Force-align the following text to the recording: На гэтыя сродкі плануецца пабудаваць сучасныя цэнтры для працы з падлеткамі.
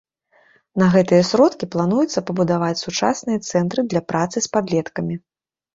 На 0.81 0.87
гэтыя 0.95 1.27
сродкі 1.31 1.69
плануецца 1.77 2.25
пабудаваць 2.31 2.81
сучасныя 2.85 3.45
цэнтры 3.53 3.81
для 3.95 4.01
працы 4.13 4.37
з 4.49 4.55
падлеткамі. 4.57 5.15